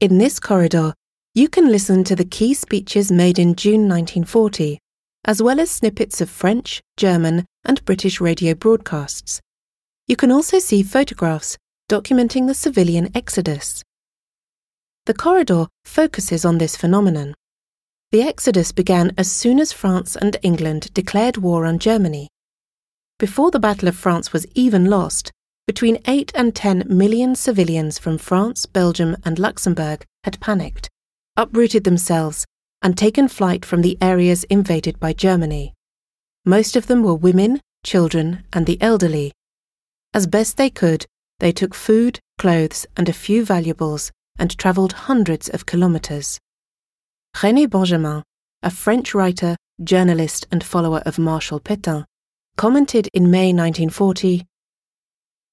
[0.00, 0.94] In this corridor,
[1.34, 4.78] you can listen to the key speeches made in June 1940,
[5.26, 9.42] as well as snippets of French, German, and British radio broadcasts.
[10.06, 11.58] You can also see photographs
[11.90, 13.82] documenting the civilian exodus.
[15.04, 17.34] The corridor focuses on this phenomenon.
[18.10, 22.28] The exodus began as soon as France and England declared war on Germany.
[23.18, 25.30] Before the Battle of France was even lost,
[25.70, 30.90] between 8 and 10 million civilians from France, Belgium, and Luxembourg had panicked,
[31.36, 32.44] uprooted themselves,
[32.82, 35.72] and taken flight from the areas invaded by Germany.
[36.44, 39.30] Most of them were women, children, and the elderly.
[40.12, 41.06] As best they could,
[41.38, 46.40] they took food, clothes, and a few valuables and travelled hundreds of kilometres.
[47.36, 48.24] René Benjamin,
[48.64, 52.06] a French writer, journalist, and follower of Marshal Pétain,
[52.56, 54.49] commented in May 1940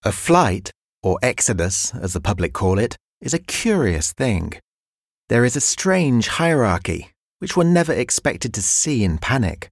[0.07, 0.71] A flight,
[1.03, 4.53] or exodus as the public call it, is a curious thing.
[5.27, 9.67] There is a strange hierarchy which one never expected to see in panic.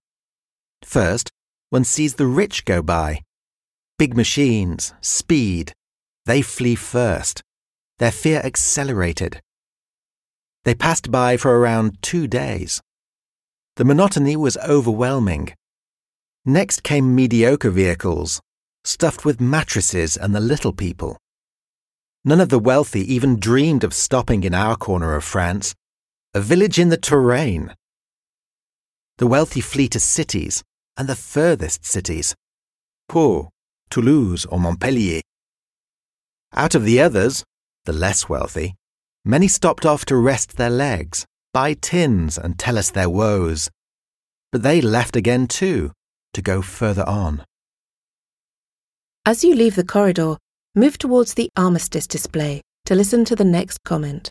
[0.84, 1.32] First,
[1.70, 3.22] one sees the rich go by.
[3.98, 5.72] Big machines, speed,
[6.26, 7.42] they flee first.
[8.00, 9.40] Their fear accelerated.
[10.66, 12.82] They passed by for around two days.
[13.78, 15.54] The monotony was overwhelming.
[16.44, 18.42] Next came mediocre vehicles,
[18.86, 21.18] stuffed with mattresses and the little people.
[22.24, 25.76] None of the wealthy even dreamed of stopping in our corner of France,
[26.34, 27.76] a village in the Touraine.
[29.18, 30.64] The wealthy flee to cities,
[30.98, 32.36] and the furthest cities
[33.08, 33.50] Pau,
[33.90, 35.22] Toulouse, or Montpellier.
[36.54, 37.44] Out of the others,
[37.86, 38.76] the less wealthy,
[39.24, 43.70] many stopped off to rest their legs, buy tins, and tell us their woes.
[44.52, 45.92] But they left again too,
[46.34, 47.46] to go further on.
[49.28, 50.38] As you leave the corridor,
[50.76, 54.30] move towards the armistice display to listen to the next comment.